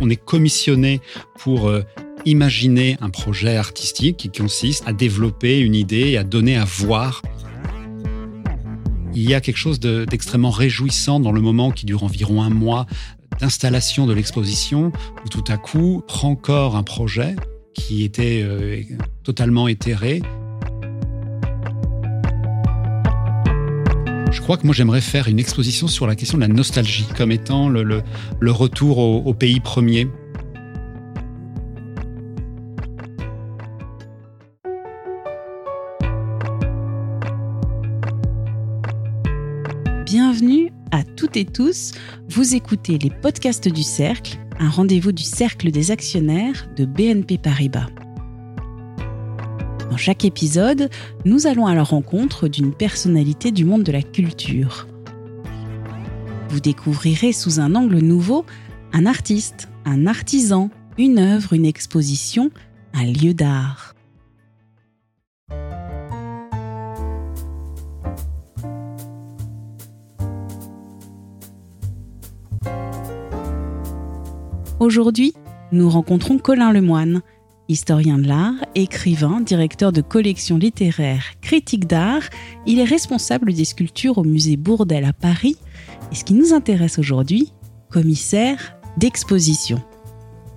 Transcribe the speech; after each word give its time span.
On 0.00 0.10
est 0.10 0.22
commissionné 0.22 1.00
pour 1.38 1.68
euh, 1.68 1.82
imaginer 2.24 2.96
un 3.00 3.10
projet 3.10 3.56
artistique 3.56 4.16
qui 4.16 4.30
consiste 4.30 4.84
à 4.86 4.92
développer 4.92 5.60
une 5.60 5.74
idée 5.74 6.10
et 6.10 6.18
à 6.18 6.24
donner 6.24 6.56
à 6.56 6.64
voir. 6.64 7.22
Il 9.14 9.28
y 9.28 9.34
a 9.34 9.40
quelque 9.40 9.56
chose 9.56 9.80
d'extrêmement 9.80 10.50
réjouissant 10.50 11.20
dans 11.20 11.32
le 11.32 11.40
moment 11.40 11.70
qui 11.70 11.86
dure 11.86 12.04
environ 12.04 12.42
un 12.42 12.50
mois 12.50 12.86
d'installation 13.40 14.06
de 14.06 14.12
l'exposition 14.12 14.92
où 15.24 15.28
tout 15.28 15.44
à 15.48 15.56
coup 15.56 16.02
prend 16.06 16.36
corps 16.36 16.76
un 16.76 16.82
projet 16.82 17.34
qui 17.72 18.04
était 18.04 18.42
euh, 18.42 18.82
totalement 19.22 19.68
éthéré 19.68 20.22
Je 24.30 24.40
crois 24.40 24.56
que 24.56 24.66
moi 24.66 24.74
j'aimerais 24.74 25.00
faire 25.00 25.28
une 25.28 25.38
exposition 25.38 25.88
sur 25.88 26.06
la 26.06 26.14
question 26.14 26.38
de 26.38 26.42
la 26.42 26.48
nostalgie 26.48 27.06
comme 27.16 27.32
étant 27.32 27.68
le, 27.68 28.02
retour 28.50 28.98
au, 28.98 29.34
pays 29.34 29.60
premier. 29.60 30.08
Bienvenue 40.04 40.70
à 40.92 41.02
toutes 41.02 41.36
et 41.36 41.44
tous. 41.44 41.92
Vous 42.28 42.54
écoutez 42.54 42.98
les 42.98 43.10
podcasts 43.10 43.68
du 43.68 43.82
Cercle, 43.82 44.38
un 44.58 44.68
rendez-vous 44.68 45.12
du 45.12 45.24
Cercle 45.24 45.70
des 45.70 45.90
actionnaires 45.90 46.68
de 46.76 46.84
BNP 46.84 47.38
Paribas. 47.38 47.88
Dans 49.90 49.96
chaque 49.96 50.24
épisode, 50.24 50.90
nous 51.24 51.46
allons 51.46 51.66
à 51.66 51.74
la 51.74 51.84
rencontre 51.84 52.48
d'une 52.48 52.74
personnalité 52.74 53.52
du 53.52 53.64
monde 53.64 53.84
de 53.84 53.92
la 53.92 54.02
culture. 54.02 54.86
Vous 56.48 56.60
découvrirez 56.60 57.32
sous 57.32 57.60
un 57.60 57.74
angle 57.74 57.98
nouveau 57.98 58.44
un 58.92 59.06
artiste, 59.06 59.68
un 59.84 60.06
artisan, 60.06 60.70
une 60.98 61.18
œuvre, 61.18 61.52
une 61.52 61.66
exposition, 61.66 62.50
un 62.94 63.04
lieu 63.04 63.34
d'art. 63.34 63.94
Aujourd'hui, 74.80 75.32
nous 75.72 75.88
rencontrons 75.88 76.38
Colin 76.38 76.72
Lemoine, 76.72 77.22
Historien 77.68 78.18
de 78.18 78.28
l'art, 78.28 78.54
écrivain, 78.76 79.40
directeur 79.40 79.90
de 79.90 80.00
collection 80.00 80.56
littéraire, 80.56 81.24
critique 81.40 81.88
d'art, 81.88 82.22
il 82.64 82.78
est 82.78 82.84
responsable 82.84 83.52
des 83.52 83.64
sculptures 83.64 84.18
au 84.18 84.24
musée 84.24 84.56
Bourdelle 84.56 85.04
à 85.04 85.12
Paris 85.12 85.56
et 86.12 86.14
ce 86.14 86.22
qui 86.22 86.34
nous 86.34 86.52
intéresse 86.52 87.00
aujourd'hui, 87.00 87.52
commissaire 87.90 88.76
d'exposition. 88.98 89.82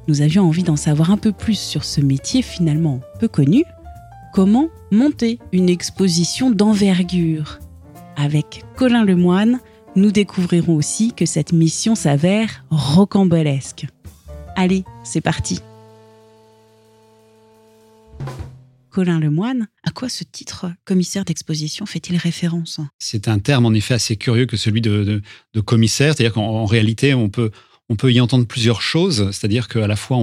Nous 0.08 0.22
avions 0.22 0.44
envie 0.44 0.62
d'en 0.62 0.76
savoir 0.76 1.10
un 1.10 1.18
peu 1.18 1.32
plus 1.32 1.58
sur 1.58 1.84
ce 1.84 2.00
métier 2.00 2.44
finalement 2.44 3.00
peu 3.20 3.28
connu. 3.28 3.64
Comment 4.32 4.68
monter 4.92 5.40
une 5.52 5.70
exposition 5.70 6.52
d'envergure? 6.52 7.58
Avec 8.18 8.66
Colin 8.76 9.04
Lemoine, 9.04 9.60
nous 9.96 10.12
découvrirons 10.12 10.76
aussi 10.76 11.14
que 11.14 11.26
cette 11.26 11.54
mission 11.54 11.96
s'avère 11.96 12.64
rocambolesque. 12.70 13.88
Allez, 14.56 14.84
c'est 15.04 15.22
parti 15.22 15.60
Colin 18.90 19.20
Lemoine, 19.20 19.68
à 19.84 19.92
quoi 19.92 20.10
ce 20.10 20.24
titre 20.24 20.72
commissaire 20.84 21.24
d'exposition 21.24 21.86
fait-il 21.86 22.18
référence? 22.18 22.80
C'est 22.98 23.28
un 23.28 23.40
terme 23.40 23.66
en 23.66 23.74
effet 23.74 23.94
assez 23.94 24.16
curieux 24.16 24.46
que 24.46 24.58
celui 24.58 24.82
de, 24.82 25.22
commissaire, 25.66 26.14
c'est-à-dire 26.16 26.34
qu'en 26.34 26.66
réalité 26.66 27.14
on 27.14 27.30
peut, 27.30 27.52
on 27.90 27.96
peut 27.96 28.12
y 28.12 28.20
entendre 28.20 28.46
plusieurs 28.46 28.82
choses, 28.82 29.32
c'est-à-dire 29.32 29.68
qu'à 29.68 29.88
la 29.88 29.96
fois 29.96 30.18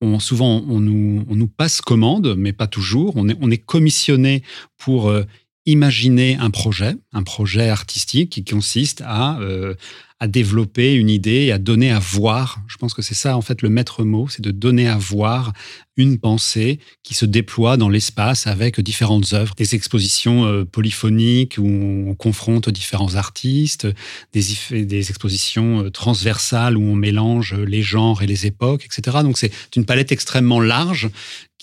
on, 0.00 0.18
souvent 0.18 0.64
on 0.68 0.80
nous, 0.80 1.24
on 1.28 1.36
nous, 1.36 1.46
passe 1.46 1.80
commande, 1.80 2.34
mais 2.36 2.52
pas 2.52 2.66
toujours, 2.66 3.12
on 3.16 3.28
est, 3.28 3.36
on 3.40 3.50
est 3.50 3.58
commissionné 3.58 4.42
pour... 4.76 5.08
Euh, 5.08 5.24
imaginer 5.66 6.36
un 6.36 6.50
projet, 6.50 6.96
un 7.12 7.22
projet 7.22 7.68
artistique 7.68 8.30
qui 8.30 8.44
consiste 8.44 9.02
à, 9.04 9.38
euh, 9.40 9.74
à 10.18 10.28
développer 10.28 10.94
une 10.94 11.10
idée 11.10 11.44
et 11.44 11.52
à 11.52 11.58
donner 11.58 11.90
à 11.90 11.98
voir. 11.98 12.58
Je 12.68 12.76
pense 12.78 12.94
que 12.94 13.02
c'est 13.02 13.14
ça, 13.14 13.36
en 13.36 13.42
fait, 13.42 13.60
le 13.60 13.68
maître 13.68 14.02
mot, 14.02 14.28
c'est 14.28 14.40
de 14.40 14.50
donner 14.50 14.88
à 14.88 14.96
voir 14.96 15.52
une 15.98 16.18
pensée 16.18 16.78
qui 17.02 17.14
se 17.14 17.26
déploie 17.26 17.76
dans 17.76 17.88
l'espace 17.88 18.46
avec 18.46 18.80
différentes 18.80 19.32
œuvres, 19.32 19.54
des 19.56 19.74
expositions 19.74 20.46
euh, 20.46 20.64
polyphoniques 20.64 21.56
où 21.58 21.66
on 21.66 22.14
confronte 22.14 22.70
différents 22.70 23.14
artistes, 23.16 23.88
des, 24.32 24.84
des 24.84 25.10
expositions 25.10 25.84
euh, 25.84 25.90
transversales 25.90 26.76
où 26.76 26.82
on 26.82 26.94
mélange 26.94 27.54
les 27.54 27.82
genres 27.82 28.22
et 28.22 28.26
les 28.26 28.46
époques, 28.46 28.86
etc. 28.86 29.18
Donc 29.22 29.36
c'est 29.36 29.52
une 29.74 29.84
palette 29.84 30.12
extrêmement 30.12 30.60
large 30.60 31.10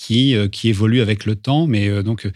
qui, 0.03 0.35
euh, 0.35 0.47
qui 0.47 0.69
évolue 0.69 1.01
avec 1.01 1.25
le 1.25 1.35
temps, 1.35 1.65
mais 1.65 2.03
donc 2.03 2.29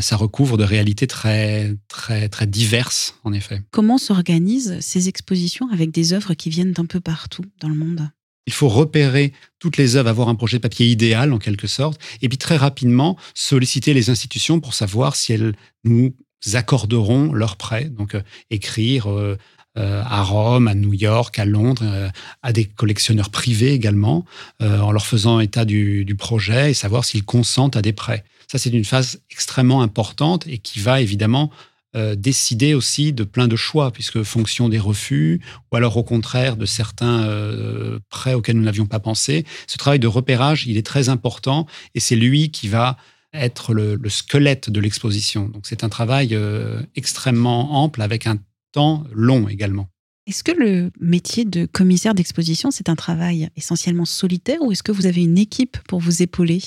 ça 0.00 0.16
recouvre 0.16 0.56
de 0.56 0.64
réalités 0.64 1.06
très, 1.06 1.76
très, 1.88 2.28
très 2.28 2.46
diverses, 2.46 3.18
en 3.24 3.32
effet. 3.32 3.62
Comment 3.70 3.98
s'organisent 3.98 4.78
ces 4.80 5.08
expositions 5.08 5.68
avec 5.72 5.90
des 5.90 6.12
œuvres 6.12 6.34
qui 6.34 6.50
viennent 6.50 6.72
d'un 6.72 6.86
peu 6.86 7.00
partout 7.00 7.44
dans 7.60 7.68
le 7.68 7.74
monde? 7.74 8.10
Il 8.46 8.52
faut 8.52 8.68
repérer 8.68 9.32
toutes 9.58 9.76
les 9.76 9.96
œuvres, 9.96 10.08
avoir 10.08 10.28
un 10.28 10.34
projet 10.34 10.58
de 10.58 10.62
papier 10.62 10.86
idéal 10.86 11.32
en 11.32 11.38
quelque 11.38 11.66
sorte, 11.66 12.00
et 12.22 12.28
puis 12.28 12.38
très 12.38 12.56
rapidement 12.56 13.16
solliciter 13.34 13.92
les 13.94 14.10
institutions 14.10 14.60
pour 14.60 14.74
savoir 14.74 15.16
si 15.16 15.32
elles 15.32 15.54
nous 15.84 16.14
accorderont 16.54 17.32
leur 17.32 17.56
prêt. 17.56 17.86
Donc 17.86 18.14
euh, 18.14 18.22
écrire 18.50 19.10
euh, 19.10 19.36
euh, 19.76 20.02
à 20.04 20.22
Rome, 20.22 20.68
à 20.68 20.74
New 20.74 20.94
York, 20.94 21.38
à 21.38 21.44
Londres, 21.44 22.10
à 22.42 22.52
des 22.52 22.64
collectionneurs 22.64 23.30
privés 23.30 23.72
également, 23.72 24.24
en 24.60 24.92
leur 24.92 25.06
faisant 25.06 25.40
état 25.40 25.64
du, 25.64 26.16
projet 26.18 26.70
et 26.70 26.74
savoir 26.74 27.04
s'ils 27.04 27.24
consentent 27.24 27.76
à 27.76 27.82
des 27.82 27.92
prêts. 27.92 28.24
Ça, 28.50 28.58
c'est 28.58 28.70
une 28.70 28.84
phase 28.84 29.20
extrêmement 29.30 29.82
importante 29.82 30.46
et 30.46 30.58
qui 30.58 30.80
va 30.80 31.00
évidemment 31.00 31.50
euh, 31.96 32.14
décider 32.14 32.74
aussi 32.74 33.14
de 33.14 33.24
plein 33.24 33.48
de 33.48 33.56
choix, 33.56 33.90
puisque 33.90 34.22
fonction 34.22 34.68
des 34.68 34.78
refus, 34.78 35.40
ou 35.72 35.76
alors 35.76 35.96
au 35.96 36.02
contraire 36.02 36.58
de 36.58 36.66
certains 36.66 37.24
euh, 37.24 37.98
prêts 38.10 38.34
auxquels 38.34 38.56
nous 38.56 38.64
n'avions 38.64 38.84
pas 38.84 39.00
pensé, 39.00 39.46
ce 39.66 39.78
travail 39.78 39.98
de 39.98 40.06
repérage, 40.06 40.66
il 40.66 40.76
est 40.76 40.84
très 40.84 41.08
important, 41.08 41.66
et 41.94 42.00
c'est 42.00 42.16
lui 42.16 42.50
qui 42.50 42.68
va 42.68 42.98
être 43.32 43.72
le, 43.72 43.98
squelette 44.08 44.68
de 44.68 44.78
l'exposition. 44.78 45.48
Donc 45.48 45.66
c'est 45.66 45.84
un 45.84 45.88
travail 45.88 46.34
euh, 46.34 46.82
extrêmement 46.96 47.82
ample, 47.82 48.02
avec 48.02 48.26
un 48.26 48.36
temps 48.76 49.04
long 49.10 49.48
également. 49.48 49.88
Est-ce 50.26 50.44
que 50.44 50.52
le 50.52 50.90
métier 51.00 51.46
de 51.46 51.64
commissaire 51.64 52.14
d'exposition, 52.14 52.70
c'est 52.70 52.90
un 52.90 52.94
travail 52.94 53.48
essentiellement 53.56 54.04
solitaire 54.04 54.60
ou 54.60 54.70
est-ce 54.70 54.82
que 54.82 54.92
vous 54.92 55.06
avez 55.06 55.22
une 55.22 55.38
équipe 55.38 55.78
pour 55.88 55.98
vous 55.98 56.20
épauler? 56.20 56.60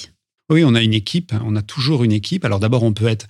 Oui, 0.50 0.64
on 0.64 0.74
a 0.74 0.81
une 0.81 0.96
équipe, 0.96 1.34
on 1.46 1.56
a 1.56 1.62
toujours 1.62 2.03
une 2.03 2.12
équipe. 2.12 2.46
Alors 2.46 2.59
d'abord, 2.59 2.81
on 2.81 2.94
peut 2.94 3.08
être 3.08 3.28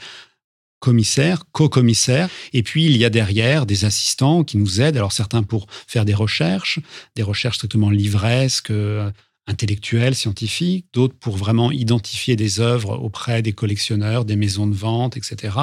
commissaire, 0.79 1.43
co-commissaire, 1.51 2.29
et 2.53 2.63
puis 2.63 2.85
il 2.85 2.95
y 2.95 3.03
a 3.03 3.09
derrière 3.09 3.65
des 3.65 3.83
assistants 3.83 4.45
qui 4.45 4.55
nous 4.55 4.79
aident, 4.79 4.95
alors 4.95 5.11
certains 5.11 5.43
pour 5.43 5.67
faire 5.87 6.05
des 6.05 6.13
recherches, 6.13 6.79
des 7.17 7.23
recherches 7.23 7.57
strictement 7.57 7.89
livresques, 7.89 8.71
euh, 8.71 9.11
intellectuelles, 9.49 10.15
scientifiques, 10.15 10.85
d'autres 10.93 11.15
pour 11.19 11.35
vraiment 11.35 11.71
identifier 11.71 12.35
des 12.35 12.59
œuvres 12.59 12.97
auprès 12.99 13.41
des 13.41 13.51
collectionneurs, 13.51 14.23
des 14.23 14.35
maisons 14.35 14.67
de 14.67 14.75
vente, 14.75 15.17
etc. 15.17 15.57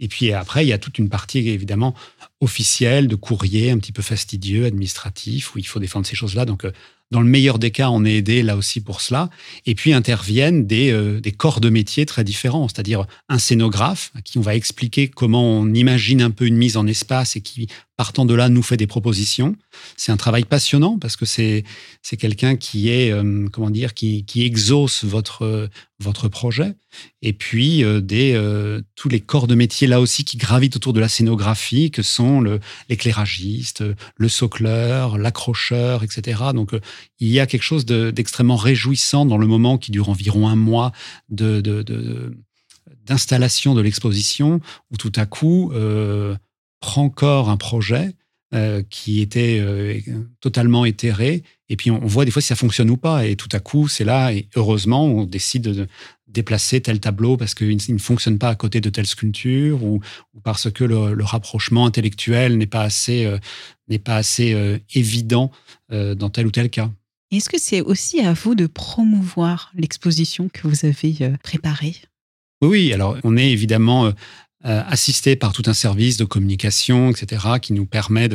Et 0.00 0.08
puis 0.08 0.32
après, 0.32 0.64
il 0.64 0.68
y 0.68 0.72
a 0.72 0.78
toute 0.78 0.98
une 0.98 1.08
partie 1.08 1.38
évidemment 1.48 1.94
officielle 2.42 3.06
de 3.06 3.14
courrier 3.14 3.70
un 3.70 3.78
petit 3.78 3.92
peu 3.92 4.02
fastidieux, 4.02 4.66
administratif, 4.66 5.54
où 5.54 5.58
il 5.58 5.66
faut 5.66 5.78
défendre 5.78 6.06
ces 6.06 6.16
choses-là. 6.16 6.44
Donc 6.44 6.64
euh, 6.64 6.72
dans 7.12 7.20
le 7.20 7.28
meilleur 7.28 7.58
des 7.58 7.70
cas, 7.70 7.90
on 7.90 8.06
est 8.06 8.14
aidé 8.14 8.42
là 8.42 8.56
aussi 8.56 8.80
pour 8.80 9.02
cela. 9.02 9.28
Et 9.66 9.74
puis 9.74 9.92
interviennent 9.92 10.66
des, 10.66 10.90
euh, 10.90 11.20
corps 11.36 11.60
de 11.60 11.68
métier 11.68 12.06
très 12.06 12.24
différents, 12.24 12.68
c'est-à-dire 12.68 13.04
un 13.28 13.38
scénographe 13.38 14.10
à 14.16 14.22
qui 14.22 14.38
on 14.38 14.40
va 14.40 14.54
expliquer 14.54 15.08
comment 15.08 15.60
on 15.60 15.74
imagine 15.74 16.22
un 16.22 16.30
peu 16.30 16.46
une 16.46 16.56
mise 16.56 16.78
en 16.78 16.86
espace 16.86 17.36
et 17.36 17.42
qui, 17.42 17.68
partant 17.96 18.24
de 18.24 18.34
là, 18.34 18.48
nous 18.48 18.62
fait 18.62 18.78
des 18.78 18.86
propositions. 18.86 19.56
C'est 19.96 20.10
un 20.10 20.16
travail 20.16 20.44
passionnant 20.44 20.98
parce 20.98 21.16
que 21.16 21.26
c'est 21.26 21.64
quelqu'un 22.18 22.56
qui 22.56 22.88
est 22.88 23.12
euh, 23.12 23.46
comment 23.52 23.70
dire 23.70 23.92
qui, 23.92 24.24
exauce 24.36 25.04
votre 25.04 25.68
votre 26.00 26.28
projet. 26.28 26.74
Et 27.22 27.32
puis 27.32 27.84
euh, 27.84 28.00
des 28.00 28.38
tous 28.96 29.08
les 29.10 29.20
corps 29.20 29.46
de 29.46 29.54
métier 29.54 29.86
là 29.86 30.00
aussi 30.00 30.24
qui 30.24 30.38
gravitent 30.38 30.76
autour 30.76 30.94
de 30.94 31.00
la 31.00 31.08
scénographie, 31.08 31.90
que 31.90 32.02
sont 32.02 32.58
l'éclairagiste, 32.88 33.84
le 34.16 34.28
socleur, 34.28 35.18
l'accrocheur, 35.18 36.04
etc. 36.04 36.40
Donc 36.54 36.72
il 37.18 37.28
y 37.28 37.40
a 37.40 37.46
quelque 37.46 37.62
chose 37.62 37.86
d'extrêmement 37.86 38.56
réjouissant 38.56 39.24
dans 39.26 39.38
le 39.38 39.46
moment 39.46 39.78
qui 39.78 39.92
dure 39.92 40.08
environ 40.08 40.48
un 40.48 40.56
mois 40.56 40.92
d'installation 41.28 43.74
de, 43.74 43.80
l'exposition, 43.80 44.60
où 44.90 44.96
tout 44.96 45.12
à 45.16 45.26
coup 45.26 45.70
euh, 45.72 46.36
prend 46.80 47.08
corps 47.08 47.50
un 47.50 47.56
projet 47.56 48.14
euh, 48.54 48.82
qui 48.90 49.22
était 49.22 49.60
euh, 49.60 49.98
totalement 50.40 50.84
éthéré, 50.84 51.42
et 51.72 51.76
puis 51.76 51.90
on, 51.90 51.98
voit 52.00 52.26
des 52.26 52.30
fois 52.30 52.42
si 52.42 52.48
ça 52.48 52.54
fonctionne 52.54 52.90
ou 52.90 52.98
pas, 52.98 53.24
et 53.24 53.34
tout 53.34 53.48
à 53.52 53.58
coup 53.58 53.88
c'est 53.88 54.04
là, 54.04 54.30
et 54.30 54.46
heureusement 54.56 55.06
on 55.06 55.24
décide 55.24 55.62
de 55.62 55.86
déplacer 56.28 56.82
tel 56.82 57.00
tableau 57.00 57.38
parce 57.38 57.54
qu'il 57.54 57.78
ne 57.88 57.98
fonctionne 57.98 58.38
pas 58.38 58.50
à 58.50 58.54
côté 58.54 58.82
de 58.82 58.90
telle 58.90 59.06
sculpture, 59.06 59.82
ou, 59.82 60.00
parce 60.44 60.70
que 60.70 60.84
le, 60.84 61.24
rapprochement 61.24 61.86
intellectuel 61.86 62.58
n'est 62.58 62.66
pas 62.66 62.82
assez, 62.82 63.26
n'est 63.88 63.98
pas 63.98 64.16
assez 64.16 64.80
évident 64.94 65.50
dans 65.90 66.28
tel 66.30 66.46
ou 66.46 66.50
tel 66.50 66.68
cas. 66.68 66.90
Est-ce 67.30 67.48
que 67.48 67.58
c'est 67.58 67.80
aussi 67.80 68.20
à 68.20 68.34
vous 68.34 68.54
de 68.54 68.66
promouvoir 68.66 69.72
l'exposition 69.74 70.50
que 70.52 70.68
vous 70.68 70.84
avez 70.84 71.16
euh, 71.22 71.36
préparée? 71.42 71.96
Oui, 72.60 72.92
alors 72.92 73.16
on 73.24 73.38
est 73.38 73.50
évidemment 73.50 74.12
assisté 74.62 75.34
par 75.34 75.52
tout 75.52 75.64
un 75.66 75.74
service 75.74 76.18
de 76.18 76.24
communication, 76.24 77.10
etc., 77.10 77.46
qui 77.60 77.72
nous 77.72 77.86
permet 77.86 78.28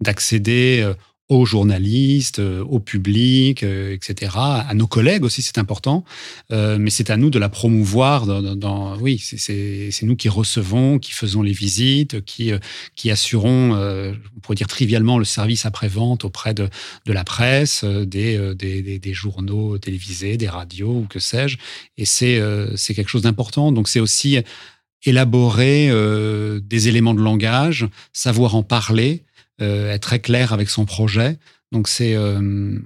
d'accéder 0.00 0.80
de, 0.82 0.96
aux 1.28 1.44
journalistes, 1.44 2.38
euh, 2.38 2.62
au 2.62 2.78
public, 2.78 3.64
euh, 3.64 3.92
etc., 3.92 4.32
à 4.36 4.72
nos 4.74 4.86
collègues 4.86 5.24
aussi, 5.24 5.42
c'est 5.42 5.58
important. 5.58 6.04
Euh, 6.52 6.78
mais 6.78 6.90
c'est 6.90 7.10
à 7.10 7.16
nous 7.16 7.30
de 7.30 7.38
la 7.38 7.48
promouvoir. 7.48 8.26
Oui, 9.00 9.18
c'est 9.18 10.02
nous 10.02 10.16
qui 10.16 10.28
recevons, 10.28 10.98
qui 10.98 11.12
faisons 11.12 11.42
les 11.42 11.52
visites, 11.52 12.24
qui, 12.24 12.52
qui 12.94 13.10
assurons, 13.10 13.72
on 13.74 14.40
pourrait 14.40 14.54
dire 14.54 14.68
trivialement, 14.68 15.18
le 15.18 15.24
service 15.24 15.66
après-vente 15.66 16.24
auprès 16.24 16.54
de, 16.54 16.68
de 17.06 17.12
la 17.12 17.24
presse, 17.24 17.84
des, 17.84 18.54
des, 18.54 19.14
journaux 19.14 19.78
télévisés, 19.78 20.36
des 20.36 20.48
radios 20.48 21.00
ou 21.00 21.06
que 21.08 21.18
sais-je. 21.18 21.58
Et 21.96 22.04
c'est 22.04 22.40
c'est 22.76 22.94
quelque 22.94 23.08
chose 23.08 23.22
d'important. 23.22 23.72
Donc 23.72 23.88
c'est 23.88 24.00
aussi 24.00 24.38
élaborer 25.04 25.90
des 26.60 26.88
éléments 26.88 27.14
de 27.14 27.22
langage, 27.22 27.88
savoir 28.12 28.54
en 28.54 28.62
parler, 28.62 29.25
euh, 29.25 29.25
être 29.60 30.02
très 30.02 30.20
clair 30.20 30.52
avec 30.52 30.68
son 30.68 30.84
projet. 30.84 31.38
Donc 31.72 31.88
c'est 31.88 32.14
euh, 32.14 32.78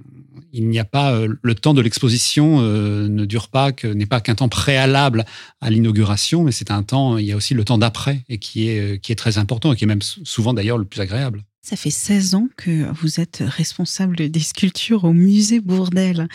il 0.53 0.67
n'y 0.67 0.79
a 0.79 0.85
pas 0.85 1.13
euh, 1.13 1.33
le 1.41 1.55
temps 1.55 1.73
de 1.73 1.81
l'exposition 1.81 2.61
ne 2.61 3.25
dure 3.25 3.49
pas 3.49 3.71
que 3.71 3.87
n'est 3.87 4.05
pas 4.05 4.21
qu'un 4.21 4.35
temps 4.35 4.49
préalable 4.49 5.25
à 5.61 5.69
l'inauguration, 5.69 6.43
mais 6.43 6.51
c'est 6.51 6.71
un 6.71 6.83
temps. 6.83 7.17
Il 7.17 7.25
y 7.25 7.31
a 7.31 7.35
aussi 7.35 7.53
le 7.53 7.63
temps 7.63 7.77
d'après 7.77 8.23
et 8.27 8.37
qui 8.37 8.67
est 8.67 9.01
qui 9.01 9.11
est 9.11 9.15
très 9.15 9.37
important 9.37 9.73
et 9.73 9.75
qui 9.75 9.83
est 9.83 9.87
même 9.87 10.01
souvent 10.01 10.53
d'ailleurs 10.53 10.77
le 10.77 10.85
plus 10.85 11.01
agréable. 11.01 11.43
Ça 11.61 11.75
fait 11.75 11.91
16 11.91 12.35
ans 12.35 12.47
que 12.57 12.91
vous 12.99 13.19
êtes 13.19 13.43
responsable 13.45 14.29
des 14.29 14.39
sculptures 14.39 15.03
au 15.03 15.13
musée 15.13 15.59
Bourdelle. 15.59 16.27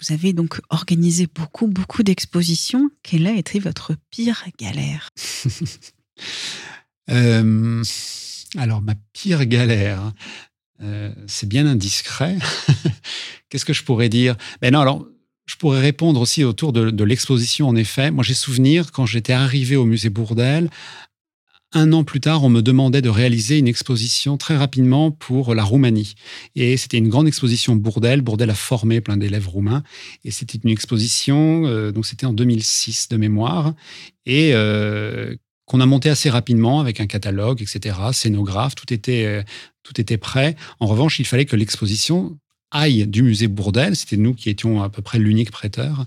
Vous 0.00 0.14
avez 0.14 0.32
donc 0.32 0.60
organisé 0.70 1.28
beaucoup, 1.32 1.66
beaucoup 1.66 2.02
d'expositions. 2.02 2.88
Quelle 3.02 3.26
a 3.26 3.34
été 3.34 3.58
votre 3.58 3.94
pire 4.10 4.44
galère? 4.58 5.10
alors, 8.56 8.80
ma 8.80 8.94
pire 9.12 9.44
galère, 9.46 10.12
euh, 10.82 11.12
c'est 11.26 11.48
bien 11.48 11.66
indiscret. 11.66 12.36
Qu'est-ce 13.48 13.64
que 13.64 13.72
je 13.72 13.82
pourrais 13.82 14.08
dire? 14.08 14.36
Ben 14.60 14.72
non, 14.72 14.80
alors, 14.80 15.06
je 15.46 15.56
pourrais 15.56 15.80
répondre 15.80 16.20
aussi 16.20 16.44
autour 16.44 16.72
de, 16.72 17.04
l'exposition, 17.04 17.68
en 17.68 17.76
effet. 17.76 18.10
Moi, 18.10 18.22
j'ai 18.22 18.34
souvenir, 18.34 18.92
quand 18.92 19.06
j'étais 19.06 19.32
arrivé 19.32 19.76
au 19.76 19.84
musée 19.84 20.10
Bourdelle, 20.10 20.70
un 21.72 21.92
an 21.92 22.02
plus 22.02 22.20
tard, 22.20 22.44
on 22.44 22.48
me 22.48 22.62
demandait 22.62 23.02
de 23.02 23.10
réaliser 23.10 23.58
une 23.58 23.68
exposition 23.68 24.38
très 24.38 24.56
rapidement 24.56 25.10
pour 25.10 25.54
la 25.54 25.64
Roumanie. 25.64 26.14
Et 26.54 26.78
c'était 26.78 26.96
une 26.96 27.08
grande 27.08 27.28
exposition 27.28 27.76
Bourdelle. 27.76 28.22
Bourdelle 28.22 28.50
a 28.50 28.54
formé 28.54 29.02
plein 29.02 29.18
d'élèves 29.18 29.48
roumains. 29.48 29.82
Et 30.24 30.30
c'était 30.30 30.58
une 30.62 30.70
exposition, 30.70 31.66
euh, 31.66 31.92
donc 31.92 32.06
c'était 32.06 32.24
en 32.24 32.32
2006 32.32 33.08
de 33.08 33.16
mémoire, 33.18 33.74
et 34.24 34.54
euh, 34.54 35.34
qu'on 35.68 35.80
a 35.80 35.86
monté 35.86 36.08
assez 36.08 36.30
rapidement 36.30 36.80
avec 36.80 36.98
un 36.98 37.06
catalogue, 37.06 37.60
etc., 37.62 37.96
scénographe, 38.12 38.74
tout 38.74 38.92
était, 38.92 39.26
euh, 39.26 39.42
tout 39.82 40.00
était 40.00 40.16
prêt. 40.16 40.56
En 40.80 40.86
revanche, 40.86 41.18
il 41.18 41.26
fallait 41.26 41.44
que 41.44 41.56
l'exposition 41.56 42.38
aille 42.70 43.06
du 43.06 43.22
musée 43.22 43.48
Bourdelle, 43.48 43.96
c'était 43.96 44.16
nous 44.16 44.34
qui 44.34 44.50
étions 44.50 44.82
à 44.82 44.88
peu 44.88 45.02
près 45.02 45.18
l'unique 45.18 45.50
prêteur, 45.50 46.06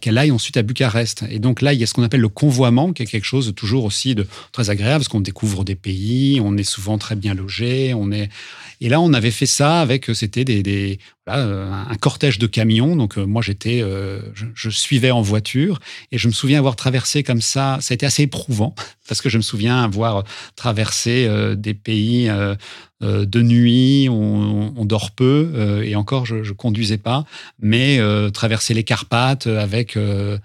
qu'elle 0.00 0.16
aille 0.16 0.30
ensuite 0.30 0.56
à 0.56 0.62
Bucarest. 0.62 1.24
Et 1.30 1.38
donc 1.38 1.60
là, 1.60 1.72
il 1.72 1.80
y 1.80 1.82
a 1.82 1.86
ce 1.86 1.94
qu'on 1.94 2.02
appelle 2.02 2.20
le 2.20 2.28
convoiement, 2.28 2.92
qui 2.92 3.02
est 3.02 3.06
quelque 3.06 3.24
chose 3.24 3.46
de 3.46 3.52
toujours 3.52 3.84
aussi 3.84 4.14
de 4.14 4.26
très 4.52 4.70
agréable, 4.70 5.00
parce 5.00 5.08
qu'on 5.08 5.20
découvre 5.20 5.64
des 5.64 5.74
pays, 5.74 6.40
on 6.42 6.56
est 6.56 6.64
souvent 6.64 6.98
très 6.98 7.16
bien 7.16 7.34
logé, 7.34 7.94
on 7.94 8.10
est... 8.12 8.30
Et 8.80 8.88
là, 8.88 9.00
on 9.00 9.12
avait 9.12 9.30
fait 9.30 9.46
ça 9.46 9.80
avec, 9.80 10.10
c'était 10.14 10.44
des, 10.44 10.98
euh, 11.28 11.72
un 11.72 11.96
cortège 11.96 12.38
de 12.38 12.46
camions. 12.46 12.94
Donc 12.94 13.18
euh, 13.18 13.26
moi, 13.26 13.42
j'étais, 13.42 13.80
euh, 13.82 14.20
je, 14.54 14.70
suivais 14.70 15.10
en 15.10 15.22
voiture 15.22 15.80
et 16.12 16.18
je 16.18 16.28
me 16.28 16.32
souviens 16.32 16.60
avoir 16.60 16.76
traversé 16.76 17.24
comme 17.24 17.40
ça. 17.40 17.78
Ça 17.80 17.92
a 17.92 17.94
été 17.96 18.06
assez 18.06 18.22
éprouvant 18.22 18.76
parce 19.08 19.20
que 19.20 19.28
je 19.28 19.36
me 19.36 19.42
souviens 19.42 19.82
avoir 19.82 20.22
traversé 20.54 21.28
des 21.56 21.74
pays 21.74 22.30
de 23.00 23.42
nuit, 23.42 24.08
on, 24.10 24.72
on, 24.76 24.84
dort 24.84 25.10
peu 25.10 25.82
et 25.84 25.96
encore, 25.96 26.24
je, 26.24 26.42
je 26.42 26.52
conduisais 26.52 26.96
pas, 26.96 27.24
mais 27.60 28.00
traverser 28.32 28.74
les 28.74 28.84
Carpates 28.84 29.46
avec 29.46 29.98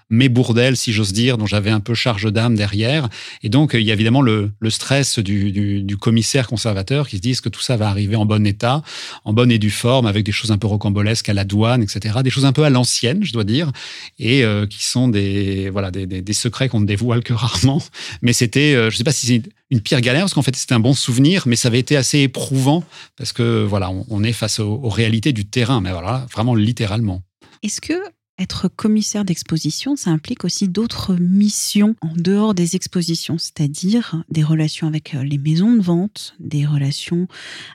mes 0.09 0.30
bourdelles, 0.30 0.77
si 0.77 0.92
j'ose 0.92 1.13
dire, 1.13 1.38
dont 1.38 1.45
j'avais 1.45 1.69
un 1.69 1.80
peu 1.80 1.94
charge 1.94 2.31
d'âme 2.31 2.56
derrière. 2.56 3.07
Et 3.44 3.50
donc, 3.50 3.71
il 3.74 3.81
y 3.81 3.92
a 3.92 3.94
évidemment 3.94 4.21
le, 4.21 4.51
le 4.59 4.69
stress 4.69 5.19
du, 5.19 5.51
du, 5.51 5.83
du, 5.83 5.98
commissaire 5.98 6.48
conservateur 6.48 7.07
qui 7.07 7.18
se 7.18 7.21
dit 7.21 7.36
que 7.42 7.50
tout 7.50 7.62
ça 7.62 7.77
va 7.77 7.88
arriver 7.88 8.15
en 8.15 8.25
bon 8.25 8.45
état, 8.45 8.81
en 9.24 9.33
bonne 9.33 9.51
et 9.51 9.59
due 9.59 9.69
forme, 9.71 10.06
avec 10.06 10.25
des 10.25 10.31
choses 10.31 10.51
un 10.51 10.57
peu 10.57 10.68
rocambolesques 10.68 11.30
à 11.30 11.33
la 11.33 11.44
douane, 11.44 11.83
etc. 11.83 12.19
Des 12.24 12.30
choses 12.30 12.45
un 12.45 12.53
peu 12.53 12.63
à 12.63 12.69
l'ancienne, 12.69 13.24
je 13.24 13.33
dois 13.33 13.44
dire, 13.44 13.71
et 14.19 14.44
euh, 14.44 14.65
qui 14.65 14.83
sont 14.83 15.07
des, 15.07 15.69
voilà, 15.69 15.92
des, 15.92 16.06
des, 16.06 16.33
secrets 16.33 16.69
qu'on 16.69 16.80
ne 16.80 16.86
dévoile 16.86 17.24
que 17.24 17.33
rarement. 17.33 17.81
Mais 18.21 18.33
c'était, 18.33 18.74
euh, 18.74 18.89
je 18.89 18.95
ne 18.95 18.98
sais 18.98 19.03
pas 19.03 19.12
si 19.12 19.27
c'est 19.27 19.44
une 19.71 19.81
pire 19.81 20.01
galère, 20.01 20.23
parce 20.23 20.33
qu'en 20.33 20.41
fait, 20.41 20.56
c'était 20.56 20.73
un 20.73 20.79
bon 20.79 20.94
souvenir, 20.94 21.44
mais 21.47 21.56
ça 21.56 21.69
avait 21.69 21.79
été 21.79 21.95
assez 21.97 22.19
éprouvant, 22.19 22.83
parce 23.15 23.33
que 23.33 23.63
voilà, 23.63 23.89
on, 23.89 24.23
est 24.23 24.33
face 24.33 24.59
aux, 24.59 24.79
aux 24.83 24.89
réalités 24.89 25.33
du 25.33 25.45
terrain, 25.45 25.81
mais 25.81 25.91
voilà, 25.91 26.27
vraiment 26.31 26.53
littéralement. 26.53 27.23
Est-ce 27.63 27.81
que 27.81 27.94
être 28.41 28.68
commissaire 28.69 29.23
d'exposition, 29.23 29.95
ça 29.95 30.09
implique 30.09 30.45
aussi 30.45 30.68
d'autres 30.68 31.15
missions 31.15 31.95
en 32.01 32.13
dehors 32.15 32.56
des 32.56 32.75
expositions, 32.75 33.38
c'est-à-dire 33.38 34.23
des 34.29 34.44
relations 34.44 34.88
avec 34.88 35.13
euh, 35.13 35.23
les 35.23 35.38
maisons 35.38 35.75
de 35.75 35.81
vente, 35.81 36.33
des 36.39 36.65
relations 36.65 37.27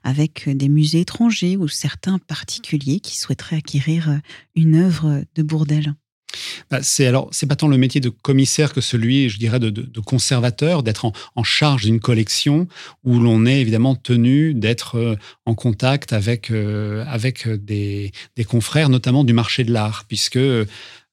avec 0.02 0.49
euh, 0.49 0.54
des 0.54 0.69
musées 0.69 1.02
étrangers 1.02 1.56
ou 1.56 1.69
certains 1.69 2.19
particuliers 2.19 2.99
qui 2.99 3.16
souhaiteraient 3.16 3.56
acquérir 3.56 4.10
euh, 4.10 4.16
une 4.56 4.75
œuvre 4.75 5.22
de 5.37 5.42
Bourdelle? 5.44 5.94
Bah, 6.70 6.82
c'est 6.82 7.06
alors 7.06 7.28
c'est 7.32 7.46
pas 7.46 7.56
tant 7.56 7.69
le 7.69 7.78
métier 7.78 8.00
de 8.00 8.08
commissaire 8.08 8.73
que 8.73 8.81
celui, 8.81 9.28
je 9.28 9.38
dirais, 9.38 9.61
de, 9.61 10.00
conservateur, 10.00 10.82
d'être 10.82 11.12
en, 11.34 11.43
charge 11.44 11.84
d'une 11.84 12.00
collection 12.00 12.67
où 13.05 13.19
l'on 13.19 13.46
est 13.46 13.61
évidemment 13.61 13.94
tenu 13.94 14.52
d'être 14.52 14.96
euh, 14.96 15.17
en 15.44 15.55
contact 15.55 16.12
avec 16.12 16.50
euh, 16.50 17.05
avec 17.06 17.49
des, 17.49 18.12
confrères, 18.49 18.88
notamment 18.88 19.25
du 19.25 19.32
marché 19.32 19.64
de 19.64 19.73
l'art, 19.73 20.05
puisque 20.08 20.37
euh, 20.37 20.67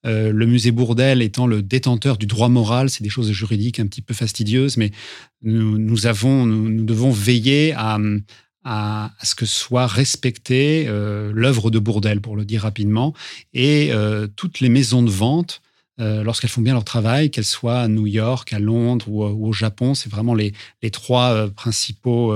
le 0.03 0.45
musée 0.45 0.71
Bourdelle 0.71 1.21
étant 1.21 1.47
le 1.47 1.61
détenteur 1.61 2.17
du 2.17 2.25
droit 2.25 2.49
moral, 2.49 2.89
c'est 2.89 3.03
des 3.03 3.09
choses 3.09 3.31
juridiques 3.31 3.79
un 3.79 3.87
petit 3.87 4.01
peu 4.01 4.13
fastidieuses, 4.13 4.77
mais 4.77 4.91
nous, 5.43 6.07
avons, 6.07 6.45
nous 6.45 6.83
devons 6.83 7.11
veiller 7.11 7.73
à, 7.73 7.97
à, 8.63 9.11
ce 9.23 9.35
que 9.35 9.45
soit 9.45 9.87
respectée 9.87 10.85
euh, 10.87 11.31
l'œuvre 11.33 11.71
de 11.71 11.79
Bourdelle, 11.79 12.21
pour 12.21 12.35
le 12.35 12.45
dire 12.45 12.61
rapidement, 12.61 13.13
et 13.53 13.91
euh, 13.91 14.27
toutes 14.35 14.59
les 14.59 14.69
maisons 14.69 15.03
de 15.03 15.09
vente 15.09 15.61
euh, 15.99 16.23
lorsqu'elles 16.23 16.49
font 16.49 16.61
bien 16.61 16.73
leur 16.73 16.85
travail, 16.85 17.29
qu'elles 17.29 17.43
soient 17.45 17.81
à 17.81 17.87
New 17.87 18.07
York, 18.07 18.51
à 18.53 18.59
Londres 18.59 19.07
ou, 19.09 19.23
au 19.23 19.53
Japon. 19.53 19.93
C'est 19.93 20.09
vraiment 20.09 20.33
les, 20.33 20.53
les 20.81 20.91
trois 20.91 21.47
principaux 21.49 22.33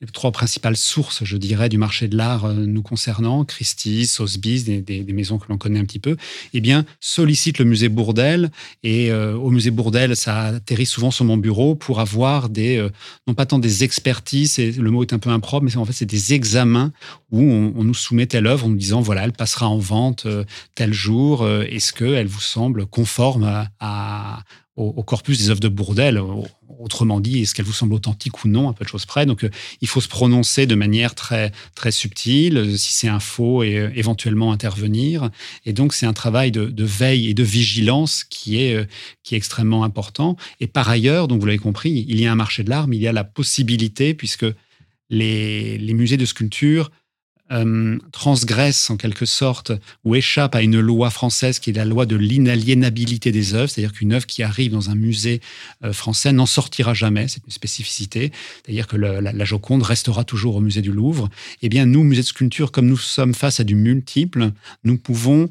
les 0.00 0.06
trois 0.08 0.32
principales 0.32 0.76
sources, 0.76 1.24
je 1.24 1.36
dirais, 1.36 1.68
du 1.68 1.78
marché 1.78 2.08
de 2.08 2.16
l'art 2.16 2.44
euh, 2.44 2.54
nous 2.54 2.82
concernant, 2.82 3.44
Christie's, 3.44 4.12
Sotheby's, 4.12 4.64
des, 4.64 5.04
maisons 5.12 5.38
que 5.38 5.46
l'on 5.48 5.58
connaît 5.58 5.78
un 5.78 5.84
petit 5.84 5.98
peu, 5.98 6.16
eh 6.52 6.60
bien, 6.60 6.84
sollicitent 7.00 7.58
le 7.58 7.64
musée 7.64 7.88
Bourdelle. 7.88 8.50
Et 8.82 9.10
euh, 9.10 9.34
au 9.34 9.50
musée 9.50 9.70
Bourdelle, 9.70 10.16
ça 10.16 10.42
atterrit 10.42 10.86
souvent 10.86 11.10
sur 11.10 11.24
mon 11.24 11.36
bureau 11.36 11.74
pour 11.74 12.00
avoir 12.00 12.48
des, 12.48 12.76
euh, 12.76 12.90
non 13.26 13.34
pas 13.34 13.46
tant 13.46 13.58
des 13.58 13.84
expertises, 13.84 14.58
le 14.58 14.90
mot 14.90 15.02
est 15.02 15.12
un 15.12 15.18
peu 15.18 15.30
impropre, 15.30 15.64
mais 15.64 15.76
en 15.76 15.84
fait, 15.84 15.92
c'est 15.92 16.06
des 16.06 16.34
examens 16.34 16.92
où 17.30 17.40
on, 17.40 17.84
nous 17.84 17.94
soumet 17.94 18.26
telle 18.26 18.46
œuvre 18.46 18.66
en 18.66 18.68
nous 18.70 18.76
disant, 18.76 19.00
voilà, 19.00 19.24
elle 19.24 19.32
passera 19.32 19.68
en 19.68 19.78
vente 19.78 20.26
tel 20.74 20.92
jour. 20.92 21.48
Est-ce 21.48 21.92
qu'elle 21.92 22.26
vous 22.26 22.40
semble 22.40 22.86
conforme 22.86 23.66
au, 24.76 25.02
corpus 25.02 25.38
des 25.38 25.50
œuvres 25.50 25.60
de 25.60 25.68
Bourdelle. 25.68 26.20
Autrement 26.78 27.20
dit, 27.20 27.42
est-ce 27.42 27.54
qu'elle 27.54 27.64
vous 27.64 27.72
semble 27.72 27.94
authentique 27.94 28.44
ou 28.44 28.48
non, 28.48 28.68
un 28.68 28.72
peu 28.72 28.84
de 28.84 28.88
choses 28.88 29.06
près. 29.06 29.24
Donc, 29.26 29.44
euh, 29.44 29.50
il 29.80 29.88
faut 29.88 30.00
se 30.00 30.08
prononcer 30.08 30.66
de 30.66 30.74
manière 30.74 31.14
très, 31.14 31.52
très 31.74 31.90
subtile, 31.90 32.58
euh, 32.58 32.76
si 32.76 32.92
c'est 32.92 33.08
un 33.08 33.20
faux, 33.20 33.62
et 33.62 33.76
euh, 33.76 33.90
éventuellement 33.94 34.52
intervenir. 34.52 35.30
Et 35.64 35.72
donc, 35.72 35.94
c'est 35.94 36.06
un 36.06 36.12
travail 36.12 36.50
de, 36.50 36.84
veille 36.84 37.30
et 37.30 37.34
de 37.34 37.42
vigilance 37.42 38.24
qui 38.24 38.58
est, 38.58 38.86
qui 39.22 39.34
est 39.34 39.38
extrêmement 39.38 39.84
important. 39.84 40.36
Et 40.60 40.66
par 40.66 40.88
ailleurs, 40.88 41.28
donc 41.28 41.40
vous 41.40 41.46
l'avez 41.46 41.58
compris, 41.58 42.04
il 42.08 42.20
y 42.20 42.26
a 42.26 42.32
un 42.32 42.36
marché 42.36 42.62
de 42.62 42.70
l'art, 42.70 42.88
mais 42.88 42.96
il 42.96 43.02
y 43.02 43.08
a 43.08 43.12
la 43.12 43.24
possibilité, 43.24 44.14
puisque 44.14 44.46
les, 45.10 45.78
les 45.78 45.94
musées 45.94 46.16
de 46.16 46.26
sculpture 46.26 46.90
euh, 47.52 47.96
transgresse 48.10 48.90
en 48.90 48.96
quelque 48.96 49.24
sorte 49.24 49.70
ou 50.04 50.16
échappe 50.16 50.56
à 50.56 50.62
une 50.62 50.80
loi 50.80 51.10
française 51.10 51.60
qui 51.60 51.70
est 51.70 51.74
la 51.74 51.84
loi 51.84 52.04
de 52.04 52.16
l'inaliénabilité 52.16 53.30
des 53.30 53.54
œuvres, 53.54 53.70
c'est-à-dire 53.70 53.92
qu'une 53.92 54.12
œuvre 54.12 54.26
qui 54.26 54.42
arrive 54.42 54.72
dans 54.72 54.90
un 54.90 54.96
musée 54.96 55.40
euh, 55.84 55.92
français 55.92 56.32
n'en 56.32 56.46
sortira 56.46 56.92
jamais, 56.92 57.28
c'est 57.28 57.44
une 57.44 57.52
spécificité, 57.52 58.32
c'est-à-dire 58.64 58.88
que 58.88 58.96
la, 58.96 59.44
Joconde 59.44 59.84
restera 59.84 60.24
toujours 60.24 60.56
au 60.56 60.60
musée 60.60 60.82
du 60.82 60.90
Louvre. 60.90 61.28
Eh 61.62 61.68
bien, 61.68 61.86
nous, 61.86 62.02
musée 62.02 62.22
de 62.22 62.26
sculpture, 62.26 62.72
comme 62.72 62.86
nous 62.86 62.96
sommes 62.96 63.32
face 63.32 63.60
à 63.60 63.64
du 63.64 63.76
multiple, 63.76 64.50
nous 64.82 64.98
pouvons 64.98 65.48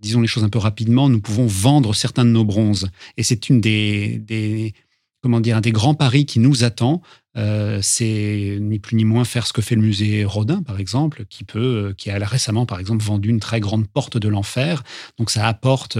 disons 0.00 0.20
les 0.20 0.28
choses 0.28 0.44
un 0.44 0.48
peu 0.48 0.60
rapidement, 0.60 1.08
nous 1.08 1.20
pouvons 1.20 1.48
vendre 1.48 1.94
certains 1.94 2.24
de 2.24 2.30
nos 2.30 2.44
bronzes. 2.44 2.88
Et 3.16 3.24
c'est 3.24 3.48
une 3.48 3.60
des, 3.60 4.72
comment 5.20 5.40
dire, 5.40 5.56
un 5.56 5.60
des 5.60 5.72
grands 5.72 5.94
paris 5.94 6.26
qui 6.26 6.38
nous 6.38 6.64
attend. 6.64 7.02
Euh, 7.36 7.78
c'est 7.82 8.58
ni 8.60 8.78
plus 8.78 8.96
ni 8.96 9.04
moins 9.04 9.24
faire 9.24 9.46
ce 9.46 9.52
que 9.52 9.62
fait 9.62 9.76
le 9.76 9.82
musée 9.82 10.24
Rodin, 10.24 10.62
par 10.62 10.78
exemple, 10.80 11.24
qui 11.26 11.44
peut, 11.44 11.94
qui 11.96 12.10
a 12.10 12.18
récemment, 12.26 12.66
par 12.66 12.80
exemple, 12.80 13.04
vendu 13.04 13.28
une 13.28 13.40
très 13.40 13.60
grande 13.60 13.86
porte 13.86 14.16
de 14.16 14.28
l'enfer. 14.28 14.82
Donc, 15.18 15.30
ça 15.30 15.46
apporte 15.46 15.98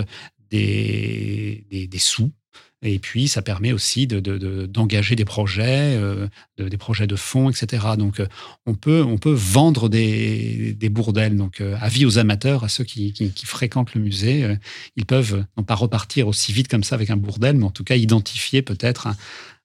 des, 0.50 1.66
des 1.70 1.98
sous 1.98 2.32
et 2.82 3.00
puis, 3.00 3.26
ça 3.26 3.42
permet 3.42 3.72
aussi 3.72 4.06
d'engager 4.06 5.16
de, 5.16 5.18
des 5.18 5.24
projets, 5.24 5.96
euh, 5.96 6.28
des 6.58 6.76
projets 6.76 7.08
de 7.08 7.16
fonds, 7.16 7.50
etc. 7.50 7.84
Donc, 7.98 8.20
euh, 8.20 8.26
on, 8.66 8.74
peut, 8.74 9.02
on 9.02 9.18
peut 9.18 9.32
vendre 9.32 9.88
des, 9.88 10.74
des 10.74 10.88
bourdelles. 10.88 11.36
Donc, 11.36 11.60
euh, 11.60 11.76
avis 11.80 12.06
aux 12.06 12.18
amateurs, 12.18 12.62
à 12.62 12.68
ceux 12.68 12.84
qui, 12.84 13.12
fréquentent 13.44 13.94
le 13.94 14.00
musée, 14.00 14.56
ils 14.94 15.06
peuvent 15.06 15.44
non 15.56 15.64
pas 15.64 15.74
repartir 15.74 16.28
aussi 16.28 16.52
vite 16.52 16.68
comme 16.68 16.84
ça 16.84 16.94
avec 16.94 17.10
un 17.10 17.16
bourdel, 17.16 17.56
mais 17.56 17.64
en 17.64 17.70
tout 17.70 17.84
cas 17.84 17.96
identifier 17.96 18.62
peut-être 18.62 19.08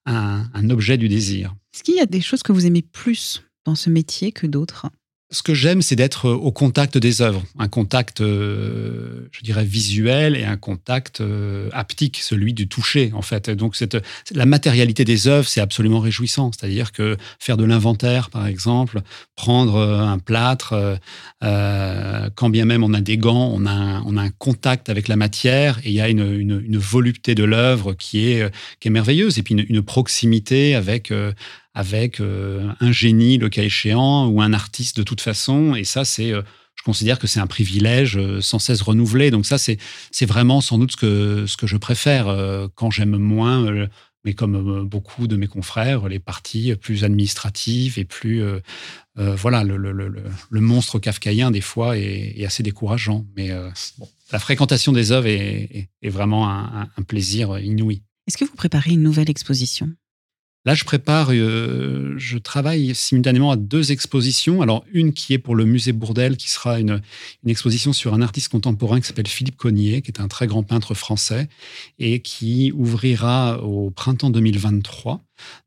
un, 0.05 0.49
un 0.51 0.69
objet 0.71 0.97
du 0.97 1.07
désir. 1.07 1.53
Est-ce 1.73 1.83
qu'il 1.83 1.95
y 1.95 1.99
a 1.99 2.05
des 2.05 2.21
choses 2.21 2.41
que 2.41 2.51
vous 2.51 2.65
aimez 2.65 2.81
plus 2.81 3.43
dans 3.65 3.75
ce 3.75 3.89
métier 3.89 4.31
que 4.31 4.47
d'autres? 4.47 4.87
Ce 5.33 5.41
que 5.41 5.55
j'aime, 5.55 5.81
c'est 5.81 5.95
d'être 5.95 6.29
au 6.29 6.51
contact 6.51 6.97
des 6.97 7.23
œuvres, 7.23 7.43
un 7.57 7.67
contact, 7.67 8.21
euh, 8.21 9.27
je 9.31 9.41
dirais, 9.41 9.65
visuel 9.65 10.35
et 10.35 10.45
un 10.45 10.57
contact 10.57 11.21
euh, 11.21 11.69
haptique, 11.73 12.19
celui 12.21 12.53
du 12.53 12.67
toucher, 12.67 13.11
en 13.15 13.23
fait. 13.23 13.49
Donc, 13.49 13.75
la 14.31 14.45
matérialité 14.45 15.05
des 15.05 15.27
œuvres, 15.27 15.47
c'est 15.47 15.59
absolument 15.59 15.99
réjouissant. 15.99 16.51
C'est-à-dire 16.51 16.91
que 16.91 17.17
faire 17.39 17.57
de 17.57 17.63
l'inventaire, 17.63 18.29
par 18.29 18.45
exemple, 18.45 19.01
prendre 19.35 19.75
euh, 19.75 19.99
un 20.01 20.19
plâtre, 20.19 20.99
quand 21.41 22.49
bien 22.49 22.65
même 22.65 22.83
on 22.83 22.93
a 22.93 23.01
des 23.01 23.17
gants, 23.17 23.51
on 23.53 23.65
a 23.65 23.71
un, 23.71 24.29
contact 24.37 24.89
avec 24.89 25.07
la 25.07 25.15
matière 25.15 25.79
et 25.83 25.89
il 25.89 25.93
y 25.93 26.01
a 26.01 26.07
une, 26.07 26.77
volupté 26.77 27.35
de 27.35 27.43
l'œuvre 27.43 27.93
qui 27.93 28.29
est, 28.29 28.49
merveilleuse 28.85 29.39
et 29.39 29.43
puis 29.43 29.55
une 29.55 29.81
proximité 29.81 30.75
avec 30.75 31.11
avec 31.73 32.19
euh, 32.19 32.71
un 32.79 32.91
génie, 32.91 33.37
le 33.37 33.49
cas 33.49 33.63
échéant, 33.63 34.27
ou 34.27 34.41
un 34.41 34.53
artiste 34.53 34.97
de 34.97 35.03
toute 35.03 35.21
façon. 35.21 35.75
Et 35.75 35.83
ça, 35.83 36.05
c'est, 36.05 36.31
euh, 36.31 36.41
je 36.75 36.83
considère 36.83 37.19
que 37.19 37.27
c'est 37.27 37.39
un 37.39 37.47
privilège 37.47 38.17
euh, 38.17 38.41
sans 38.41 38.59
cesse 38.59 38.81
renouvelé. 38.81 39.31
Donc 39.31 39.45
ça, 39.45 39.57
c'est, 39.57 39.77
c'est 40.11 40.25
vraiment 40.25 40.61
sans 40.61 40.77
doute 40.77 40.91
ce 40.91 40.97
que, 40.97 41.45
ce 41.47 41.57
que 41.57 41.67
je 41.67 41.77
préfère 41.77 42.25
quand 42.75 42.91
j'aime 42.91 43.17
moins 43.17 43.87
mais 44.25 44.35
comme 44.35 44.87
beaucoup 44.87 45.27
de 45.27 45.35
mes 45.35 45.47
confrères, 45.47 46.07
les 46.07 46.19
parties 46.19 46.73
plus 46.77 47.03
administratives 47.03 47.99
et 47.99 48.05
plus... 48.05 48.41
voilà, 49.17 49.65
le, 49.65 50.61
monstre 50.61 50.97
kafkaïen, 50.97 51.51
des 51.51 51.59
fois, 51.59 51.97
est, 51.97 52.45
assez 52.45 52.63
décourageant. 52.63 53.25
Mais 53.35 53.49
la 54.31 54.39
fréquentation 54.39 54.93
des 54.93 55.11
œuvres 55.11 55.27
est, 55.27 55.89
vraiment 56.05 56.49
un, 56.49 56.87
plaisir 57.05 57.59
inouï. 57.59 58.01
Est-ce 58.25 58.37
que 58.37 58.45
vous 58.45 58.55
préparez 58.55 58.91
une 58.91 59.03
nouvelle 59.03 59.29
exposition? 59.29 59.89
Là, 60.65 60.75
je 60.75 60.85
prépare, 60.85 61.31
euh, 61.31 62.13
je 62.17 62.37
travaille 62.37 62.95
simultanément 62.95 63.51
à 63.51 63.57
deux 63.57 63.91
expositions. 63.91 64.61
Alors, 64.61 64.85
une 64.93 65.11
qui 65.11 65.33
est 65.33 65.37
pour 65.37 65.55
le 65.55 65.65
musée 65.65 65.91
Bourdel, 65.91 66.37
qui 66.37 66.49
sera 66.49 66.79
une, 66.79 67.01
une 67.43 67.49
exposition 67.49 67.91
sur 67.91 68.13
un 68.13 68.21
artiste 68.21 68.47
contemporain 68.47 69.01
qui 69.01 69.07
s'appelle 69.07 69.27
Philippe 69.27 69.57
Cognier, 69.57 70.01
qui 70.01 70.11
est 70.11 70.21
un 70.21 70.29
très 70.29 70.47
grand 70.47 70.63
peintre 70.63 70.93
français, 70.93 71.49
et 71.99 72.21
qui 72.21 72.71
ouvrira 72.75 73.61
au 73.61 73.89
printemps 73.89 74.29
2023. 74.29 75.21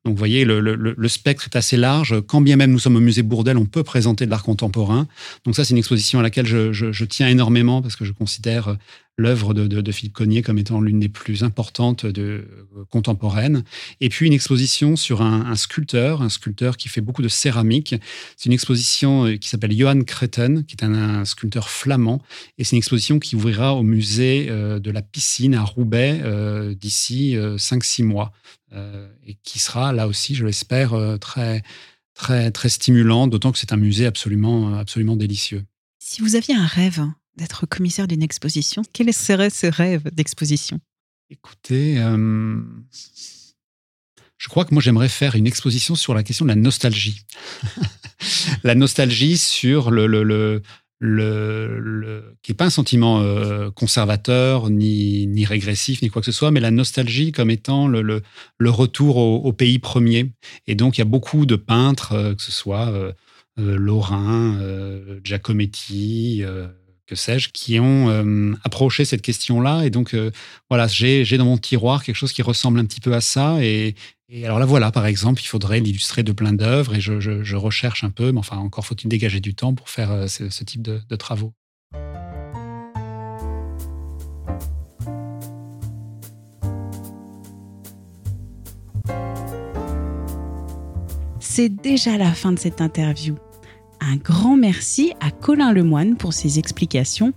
Donc, 0.04 0.14
vous 0.14 0.18
voyez, 0.18 0.44
le, 0.44 1.08
spectre 1.08 1.48
est 1.52 1.56
assez 1.56 1.76
large. 1.76 2.14
Quand 2.26 2.40
bien 2.40 2.56
même 2.56 2.70
nous 2.70 2.78
sommes 2.78 2.96
au 2.96 3.00
musée 3.00 3.22
Bourdel, 3.22 3.56
on 3.56 3.66
peut 3.66 3.82
présenter 3.82 4.26
de 4.26 4.30
l'art 4.30 4.42
contemporain. 4.42 5.08
Donc, 5.44 5.56
ça, 5.56 5.64
c'est 5.64 5.72
une 5.72 5.78
exposition 5.78 6.18
à 6.20 6.22
laquelle 6.22 6.46
je, 6.46 7.04
tiens 7.04 7.28
énormément 7.28 7.82
parce 7.82 7.96
que 7.96 8.04
je 8.04 8.12
considère 8.12 8.76
l'œuvre 9.18 9.54
de, 9.54 9.92
Philippe 9.92 10.12
Cognier 10.12 10.42
comme 10.42 10.58
étant 10.58 10.80
l'une 10.80 11.00
des 11.00 11.08
plus 11.08 11.42
importantes 11.42 12.04
de, 12.04 12.44
contemporaines. 12.90 13.64
Et 14.00 14.08
puis, 14.08 14.26
une 14.26 14.32
exposition 14.32 14.96
sur 14.96 15.22
un, 15.22 15.56
sculpteur, 15.56 16.22
un 16.22 16.28
sculpteur 16.28 16.76
qui 16.76 16.88
fait 16.88 17.00
beaucoup 17.00 17.22
de 17.22 17.28
céramique. 17.28 17.94
C'est 18.36 18.46
une 18.46 18.52
exposition 18.52 19.26
euh, 19.26 19.36
qui 19.36 19.48
s'appelle 19.48 19.76
Johan 19.76 20.02
Kreten, 20.02 20.64
qui 20.64 20.76
est 20.78 20.84
un, 20.84 21.24
sculpteur 21.24 21.68
flamand. 21.68 22.22
Et 22.58 22.64
c'est 22.64 22.76
une 22.76 22.78
exposition 22.78 23.18
qui 23.18 23.36
ouvrira 23.36 23.74
au 23.74 23.82
musée 23.82 24.46
euh, 24.50 24.78
de 24.78 24.90
la 24.90 25.02
piscine 25.02 25.54
à 25.54 25.62
Roubaix 25.62 26.20
euh, 26.22 26.74
d'ici 26.74 27.36
5-6 27.36 28.04
mois. 28.04 28.32
Euh, 28.72 29.08
et 29.24 29.34
qui 29.44 29.58
sera 29.58 29.92
là 29.92 30.08
aussi, 30.08 30.34
je 30.34 30.44
l'espère, 30.44 30.94
euh, 30.94 31.18
très, 31.18 31.62
très, 32.14 32.50
très 32.50 32.68
stimulant, 32.68 33.28
d'autant 33.28 33.52
que 33.52 33.58
c'est 33.58 33.72
un 33.72 33.76
musée 33.76 34.06
absolument, 34.06 34.74
euh, 34.74 34.78
absolument 34.78 35.16
délicieux. 35.16 35.64
Si 36.00 36.20
vous 36.20 36.34
aviez 36.34 36.54
un 36.54 36.66
rêve 36.66 37.04
d'être 37.36 37.66
commissaire 37.66 38.08
d'une 38.08 38.22
exposition, 38.22 38.82
quel 38.92 39.12
serait 39.12 39.50
ce 39.50 39.66
rêve 39.68 40.10
d'exposition? 40.12 40.80
Écoutez, 41.30 41.96
je 44.38 44.48
crois 44.48 44.64
que 44.64 44.72
moi 44.72 44.80
j'aimerais 44.80 45.08
faire 45.08 45.34
une 45.34 45.46
exposition 45.46 45.96
sur 45.96 46.14
la 46.14 46.22
question 46.22 46.44
de 46.44 46.50
la 46.50 46.56
nostalgie. 46.56 47.22
la 48.62 48.76
nostalgie 48.76 49.36
sur 49.36 49.90
le, 49.90 50.06
le, 50.06 50.22
le 50.22 50.62
le, 50.98 52.36
qui 52.42 52.52
n'est 52.52 52.56
pas 52.56 52.66
un 52.66 52.70
sentiment 52.70 53.20
euh, 53.20 53.70
conservateur, 53.70 54.70
ni, 54.70 55.26
ni, 55.26 55.44
régressif, 55.44 56.02
ni 56.02 56.08
quoi 56.08 56.22
que 56.22 56.26
ce 56.26 56.32
soit, 56.32 56.50
mais 56.50 56.60
la 56.60 56.70
nostalgie 56.70 57.32
comme 57.32 57.50
étant 57.50 57.86
le, 57.86 58.02
le, 58.02 58.70
retour 58.70 59.16
au, 59.16 59.52
pays 59.52 59.78
premier. 59.78 60.32
Et 60.66 60.74
donc, 60.74 60.96
il 60.96 61.00
y 61.00 61.02
a 61.02 61.06
beaucoup 61.06 61.46
de 61.46 61.56
peintres, 61.56 62.12
euh, 62.12 62.34
que 62.34 62.42
ce 62.42 62.52
soit 62.52 62.88
euh, 62.88 63.12
Lorrain, 63.58 64.58
Giacometti, 65.24 66.42
que 67.06 67.14
sais-je, 67.14 67.48
qui 67.48 67.80
ont 67.80 68.54
approché 68.64 69.06
cette 69.06 69.22
question-là. 69.22 69.86
Et 69.86 69.88
donc, 69.88 70.14
voilà, 70.68 70.86
j'ai 70.88 71.38
dans 71.38 71.46
mon 71.46 71.56
tiroir 71.56 72.04
quelque 72.04 72.16
chose 72.16 72.34
qui 72.34 72.42
ressemble 72.42 72.78
un 72.80 72.84
petit 72.84 73.00
peu 73.00 73.14
à 73.14 73.22
ça. 73.22 73.56
Et, 73.64 73.94
et 74.28 74.44
alors 74.44 74.58
là, 74.58 74.66
voilà, 74.66 74.90
par 74.90 75.06
exemple, 75.06 75.40
il 75.40 75.46
faudrait 75.46 75.78
l'illustrer 75.78 76.24
de 76.24 76.32
plein 76.32 76.52
d'œuvres 76.52 76.96
et 76.96 77.00
je, 77.00 77.54
recherche 77.54 78.02
un 78.02 78.10
peu, 78.10 78.32
mais 78.32 78.38
enfin, 78.38 78.56
encore 78.56 78.84
faut-il 78.84 79.08
dégager 79.08 79.38
du 79.38 79.54
temps 79.54 79.74
pour 79.74 79.88
faire 79.88 80.10
euh, 80.10 80.26
ce, 80.26 80.64
type 80.64 80.82
de, 80.82 81.00
de 81.08 81.16
travaux. 81.16 81.52
C'est 91.38 91.68
déjà 91.68 92.18
la 92.18 92.32
fin 92.32 92.52
de 92.52 92.58
cette 92.58 92.80
interview. 92.80 93.36
Un 94.00 94.16
grand 94.16 94.56
merci 94.56 95.12
à 95.20 95.30
Colin 95.30 95.72
Lemoine 95.72 96.16
pour 96.16 96.32
ses 96.32 96.58
explications. 96.58 97.32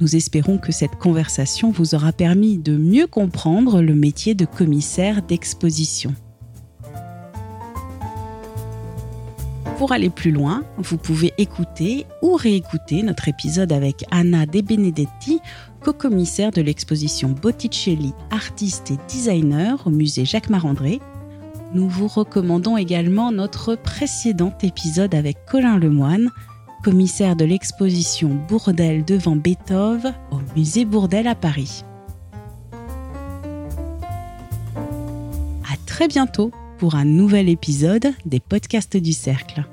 Nous 0.00 0.16
espérons 0.16 0.58
que 0.58 0.72
cette 0.72 0.96
conversation 0.96 1.70
vous 1.70 1.94
aura 1.94 2.12
permis 2.12 2.58
de 2.58 2.76
mieux 2.76 3.06
comprendre 3.06 3.80
le 3.80 3.94
métier 3.94 4.34
de 4.34 4.44
commissaire 4.44 5.22
d'exposition. 5.22 6.14
Pour 9.84 9.92
aller 9.92 10.08
plus 10.08 10.30
loin, 10.30 10.64
vous 10.78 10.96
pouvez 10.96 11.34
écouter 11.36 12.06
ou 12.22 12.36
réécouter 12.36 13.02
notre 13.02 13.28
épisode 13.28 13.70
avec 13.70 14.06
Anna 14.10 14.46
De 14.46 14.62
Benedetti, 14.62 15.40
co-commissaire 15.82 16.52
de 16.52 16.62
l'exposition 16.62 17.28
Botticelli, 17.28 18.14
artiste 18.30 18.92
et 18.92 18.96
designer 19.10 19.86
au 19.86 19.90
musée 19.90 20.24
Jacques 20.24 20.48
Marandré. 20.48 21.02
Nous 21.74 21.86
vous 21.86 22.08
recommandons 22.08 22.78
également 22.78 23.30
notre 23.30 23.74
précédent 23.74 24.56
épisode 24.62 25.14
avec 25.14 25.36
Colin 25.44 25.76
Lemoine, 25.76 26.30
commissaire 26.82 27.36
de 27.36 27.44
l'exposition 27.44 28.30
Bourdelle 28.48 29.04
devant 29.04 29.36
Beethoven 29.36 30.14
au 30.30 30.38
musée 30.56 30.86
Bourdelle 30.86 31.28
à 31.28 31.34
Paris. 31.34 31.84
À 35.70 35.76
très 35.84 36.08
bientôt 36.08 36.52
pour 36.78 36.94
un 36.94 37.04
nouvel 37.04 37.50
épisode 37.50 38.14
des 38.24 38.40
podcasts 38.40 38.96
du 38.96 39.12
Cercle. 39.12 39.66